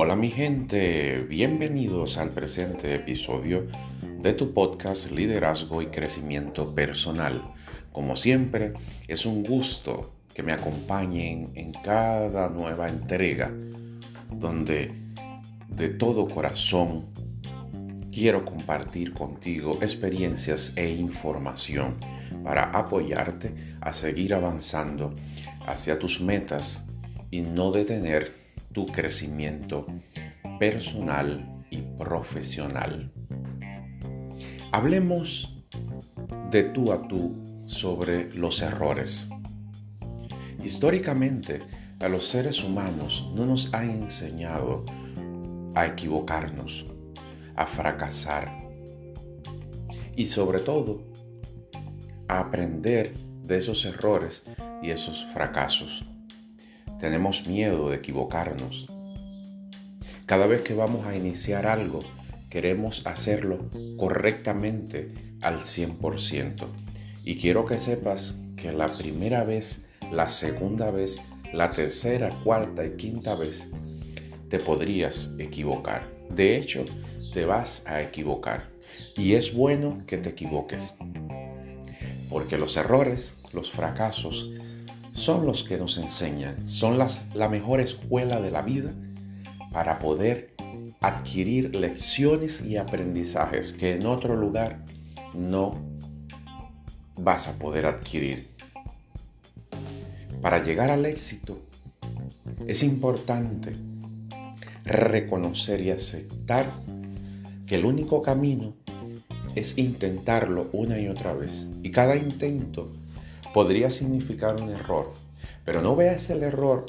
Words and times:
Hola 0.00 0.14
mi 0.14 0.30
gente, 0.30 1.22
bienvenidos 1.28 2.18
al 2.18 2.30
presente 2.30 2.94
episodio 2.94 3.66
de 4.22 4.32
tu 4.32 4.54
podcast 4.54 5.10
Liderazgo 5.10 5.82
y 5.82 5.88
Crecimiento 5.88 6.72
Personal. 6.72 7.42
Como 7.90 8.14
siempre, 8.14 8.74
es 9.08 9.26
un 9.26 9.42
gusto 9.42 10.14
que 10.32 10.44
me 10.44 10.52
acompañen 10.52 11.50
en 11.56 11.72
cada 11.72 12.48
nueva 12.48 12.88
entrega 12.88 13.52
donde 14.30 14.92
de 15.66 15.88
todo 15.88 16.28
corazón 16.28 17.06
quiero 18.12 18.44
compartir 18.44 19.12
contigo 19.12 19.80
experiencias 19.82 20.74
e 20.76 20.90
información 20.90 21.96
para 22.44 22.70
apoyarte 22.70 23.52
a 23.80 23.92
seguir 23.92 24.32
avanzando 24.32 25.12
hacia 25.66 25.98
tus 25.98 26.20
metas 26.20 26.86
y 27.32 27.40
no 27.40 27.72
detener 27.72 28.37
tu 28.72 28.86
crecimiento 28.86 29.86
personal 30.58 31.64
y 31.70 31.82
profesional. 31.82 33.12
Hablemos 34.72 35.64
de 36.50 36.64
tú 36.64 36.92
a 36.92 37.06
tú 37.08 37.62
sobre 37.66 38.32
los 38.34 38.62
errores. 38.62 39.28
Históricamente, 40.64 41.62
a 42.00 42.08
los 42.08 42.26
seres 42.26 42.62
humanos 42.62 43.30
no 43.34 43.44
nos 43.44 43.74
han 43.74 43.90
enseñado 43.90 44.84
a 45.74 45.86
equivocarnos, 45.86 46.86
a 47.56 47.66
fracasar 47.66 48.68
y 50.16 50.26
sobre 50.26 50.60
todo 50.60 51.02
a 52.28 52.40
aprender 52.40 53.14
de 53.42 53.58
esos 53.58 53.84
errores 53.84 54.46
y 54.82 54.90
esos 54.90 55.26
fracasos. 55.32 56.04
Tenemos 57.00 57.46
miedo 57.46 57.90
de 57.90 57.96
equivocarnos. 57.96 58.88
Cada 60.26 60.46
vez 60.46 60.62
que 60.62 60.74
vamos 60.74 61.06
a 61.06 61.16
iniciar 61.16 61.66
algo, 61.66 62.00
queremos 62.50 63.06
hacerlo 63.06 63.70
correctamente 63.96 65.12
al 65.40 65.60
100%. 65.60 66.66
Y 67.24 67.36
quiero 67.36 67.66
que 67.66 67.78
sepas 67.78 68.40
que 68.56 68.72
la 68.72 68.88
primera 68.98 69.44
vez, 69.44 69.86
la 70.10 70.28
segunda 70.28 70.90
vez, 70.90 71.20
la 71.52 71.70
tercera, 71.70 72.30
cuarta 72.42 72.84
y 72.84 72.96
quinta 72.96 73.36
vez, 73.36 73.70
te 74.48 74.58
podrías 74.58 75.36
equivocar. 75.38 76.02
De 76.30 76.56
hecho, 76.56 76.84
te 77.32 77.44
vas 77.44 77.86
a 77.86 78.00
equivocar. 78.00 78.64
Y 79.16 79.34
es 79.34 79.54
bueno 79.54 79.98
que 80.06 80.18
te 80.18 80.30
equivoques. 80.30 80.94
Porque 82.28 82.58
los 82.58 82.76
errores, 82.76 83.36
los 83.54 83.70
fracasos, 83.70 84.50
son 85.18 85.44
los 85.44 85.64
que 85.64 85.76
nos 85.76 85.98
enseñan, 85.98 86.68
son 86.70 86.98
las, 86.98 87.26
la 87.34 87.48
mejor 87.48 87.80
escuela 87.80 88.40
de 88.40 88.50
la 88.50 88.62
vida 88.62 88.92
para 89.72 89.98
poder 89.98 90.54
adquirir 91.00 91.74
lecciones 91.74 92.62
y 92.62 92.76
aprendizajes 92.76 93.72
que 93.72 93.94
en 93.94 94.06
otro 94.06 94.36
lugar 94.36 94.84
no 95.34 95.74
vas 97.16 97.48
a 97.48 97.52
poder 97.58 97.86
adquirir. 97.86 98.48
Para 100.40 100.62
llegar 100.62 100.90
al 100.90 101.04
éxito 101.04 101.58
es 102.66 102.82
importante 102.82 103.76
reconocer 104.84 105.80
y 105.80 105.90
aceptar 105.90 106.66
que 107.66 107.74
el 107.74 107.84
único 107.84 108.22
camino 108.22 108.74
es 109.54 109.76
intentarlo 109.78 110.68
una 110.72 110.98
y 110.98 111.08
otra 111.08 111.34
vez. 111.34 111.66
Y 111.82 111.90
cada 111.90 112.16
intento 112.16 112.97
podría 113.52 113.90
significar 113.90 114.60
un 114.60 114.70
error, 114.70 115.12
pero 115.64 115.82
no 115.82 115.96
veas 115.96 116.30
el 116.30 116.42
error 116.42 116.86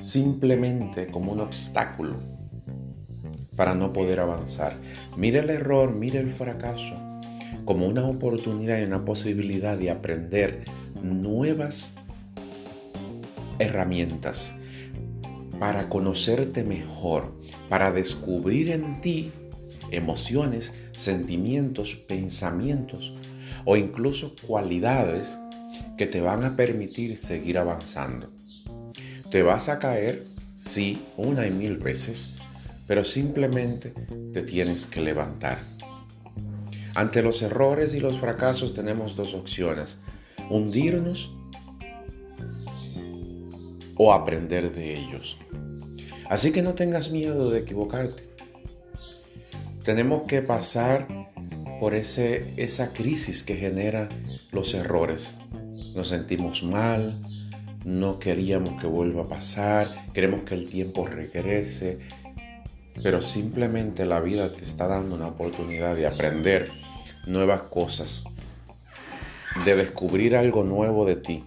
simplemente 0.00 1.06
como 1.08 1.32
un 1.32 1.40
obstáculo 1.40 2.16
para 3.56 3.74
no 3.74 3.92
poder 3.92 4.20
avanzar. 4.20 4.76
Mire 5.16 5.40
el 5.40 5.50
error, 5.50 5.94
mire 5.94 6.18
el 6.20 6.30
fracaso 6.30 6.94
como 7.64 7.86
una 7.86 8.06
oportunidad 8.06 8.78
y 8.78 8.84
una 8.84 9.04
posibilidad 9.04 9.76
de 9.76 9.90
aprender 9.90 10.64
nuevas 11.02 11.94
herramientas 13.58 14.54
para 15.58 15.88
conocerte 15.88 16.64
mejor, 16.64 17.32
para 17.68 17.92
descubrir 17.92 18.70
en 18.70 19.00
ti 19.02 19.30
emociones, 19.90 20.74
sentimientos, 20.96 21.94
pensamientos 21.94 23.12
o 23.64 23.76
incluso 23.76 24.34
cualidades 24.46 25.38
que 25.96 26.06
te 26.06 26.20
van 26.20 26.44
a 26.44 26.56
permitir 26.56 27.18
seguir 27.18 27.58
avanzando. 27.58 28.30
Te 29.30 29.42
vas 29.42 29.68
a 29.68 29.78
caer, 29.78 30.26
sí, 30.60 31.02
una 31.16 31.46
y 31.46 31.50
mil 31.50 31.76
veces, 31.76 32.34
pero 32.86 33.04
simplemente 33.04 33.92
te 34.32 34.42
tienes 34.42 34.86
que 34.86 35.00
levantar. 35.00 35.58
Ante 36.94 37.22
los 37.22 37.42
errores 37.42 37.94
y 37.94 38.00
los 38.00 38.18
fracasos 38.18 38.74
tenemos 38.74 39.14
dos 39.14 39.34
opciones, 39.34 40.00
hundirnos 40.48 41.32
o 43.96 44.12
aprender 44.12 44.74
de 44.74 44.98
ellos. 44.98 45.38
Así 46.28 46.52
que 46.52 46.62
no 46.62 46.74
tengas 46.74 47.10
miedo 47.10 47.50
de 47.50 47.60
equivocarte. 47.60 48.28
Tenemos 49.84 50.24
que 50.24 50.42
pasar 50.42 51.06
por 51.80 51.94
ese, 51.94 52.44
esa 52.58 52.92
crisis 52.92 53.42
que 53.42 53.56
genera 53.56 54.10
los 54.52 54.74
errores. 54.74 55.36
Nos 55.96 56.08
sentimos 56.08 56.62
mal, 56.62 57.18
no 57.86 58.18
queríamos 58.18 58.78
que 58.78 58.86
vuelva 58.86 59.22
a 59.22 59.28
pasar, 59.28 60.04
queremos 60.12 60.42
que 60.42 60.54
el 60.54 60.68
tiempo 60.68 61.06
regrese, 61.06 61.98
pero 63.02 63.22
simplemente 63.22 64.04
la 64.04 64.20
vida 64.20 64.52
te 64.52 64.62
está 64.62 64.86
dando 64.86 65.16
una 65.16 65.28
oportunidad 65.28 65.96
de 65.96 66.06
aprender 66.06 66.70
nuevas 67.26 67.62
cosas, 67.62 68.24
de 69.64 69.74
descubrir 69.74 70.36
algo 70.36 70.64
nuevo 70.64 71.06
de 71.06 71.16
ti. 71.16 71.44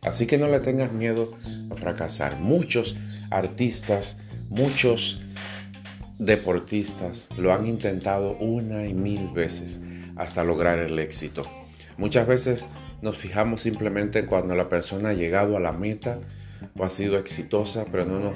Así 0.00 0.26
que 0.26 0.38
no 0.38 0.48
le 0.48 0.60
tengas 0.60 0.92
miedo 0.92 1.34
a 1.70 1.74
fracasar. 1.74 2.40
Muchos 2.40 2.96
artistas, 3.30 4.20
muchos 4.48 5.20
deportistas 6.18 7.28
lo 7.36 7.52
han 7.52 7.66
intentado 7.66 8.36
una 8.38 8.86
y 8.86 8.94
mil 8.94 9.28
veces 9.28 9.80
hasta 10.16 10.44
lograr 10.44 10.78
el 10.78 10.98
éxito. 10.98 11.44
Muchas 11.96 12.26
veces 12.26 12.68
nos 13.02 13.18
fijamos 13.18 13.62
simplemente 13.62 14.26
cuando 14.26 14.54
la 14.54 14.68
persona 14.68 15.10
ha 15.10 15.14
llegado 15.14 15.56
a 15.56 15.60
la 15.60 15.72
meta 15.72 16.18
o 16.76 16.84
ha 16.84 16.88
sido 16.88 17.18
exitosa, 17.18 17.84
pero 17.90 18.04
no 18.04 18.32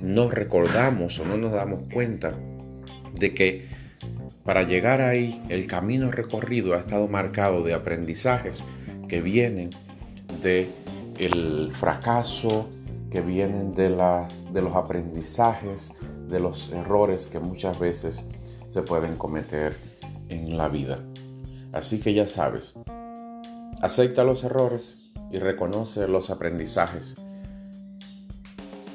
nos, 0.00 0.34
recordamos 0.34 1.18
o 1.18 1.24
no 1.24 1.36
nos 1.36 1.52
damos 1.52 1.82
cuenta 1.92 2.34
de 3.14 3.34
que 3.34 3.66
para 4.44 4.62
llegar 4.62 5.02
ahí 5.02 5.42
el 5.48 5.66
camino 5.66 6.10
recorrido 6.10 6.74
ha 6.74 6.78
estado 6.78 7.08
marcado 7.08 7.62
de 7.62 7.74
aprendizajes 7.74 8.64
que 9.08 9.20
vienen 9.20 9.70
de 10.42 10.68
el 11.18 11.72
fracaso, 11.74 12.68
que 13.10 13.20
vienen 13.20 13.74
de, 13.74 13.90
las, 13.90 14.52
de 14.52 14.62
los 14.62 14.74
aprendizajes 14.74 15.92
de 16.28 16.40
los 16.40 16.72
errores 16.72 17.26
que 17.26 17.38
muchas 17.38 17.78
veces 17.78 18.26
se 18.68 18.82
pueden 18.82 19.16
cometer 19.16 19.74
en 20.28 20.56
la 20.56 20.68
vida. 20.68 20.98
Así 21.72 22.00
que 22.00 22.14
ya 22.14 22.26
sabes, 22.26 22.74
acepta 23.80 24.24
los 24.24 24.44
errores 24.44 25.10
y 25.30 25.38
reconoce 25.38 26.08
los 26.08 26.30
aprendizajes 26.30 27.16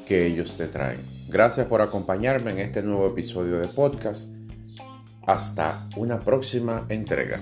que 0.05 0.25
ellos 0.25 0.57
te 0.57 0.67
traen. 0.67 0.99
Gracias 1.29 1.67
por 1.67 1.81
acompañarme 1.81 2.51
en 2.51 2.59
este 2.59 2.83
nuevo 2.83 3.07
episodio 3.07 3.57
de 3.57 3.67
podcast. 3.67 4.29
Hasta 5.25 5.87
una 5.95 6.19
próxima 6.19 6.85
entrega. 6.89 7.41